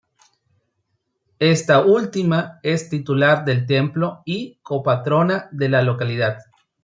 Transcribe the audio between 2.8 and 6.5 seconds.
titular del templo y copatrona de la localidad.